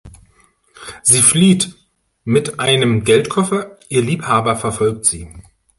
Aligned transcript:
Sie 1.03 1.21
flieht 1.21 1.75
mit 2.23 2.59
einem 2.59 3.03
Geldkoffer, 3.03 3.77
ihr 3.87 4.01
Liebhaber 4.01 4.55
verfolgt 4.55 5.05
sie. 5.05 5.27